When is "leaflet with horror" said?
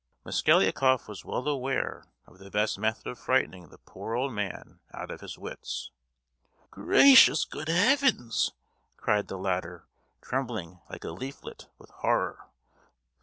11.11-12.47